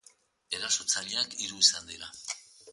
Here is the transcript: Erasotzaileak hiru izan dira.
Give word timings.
Erasotzaileak 0.59 1.37
hiru 1.45 1.63
izan 1.67 1.95
dira. 1.95 2.13